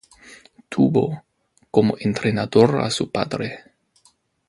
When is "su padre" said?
2.89-3.59